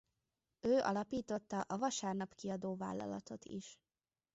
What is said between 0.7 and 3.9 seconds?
alapította a Vasárnap Kiadóvállalatot is.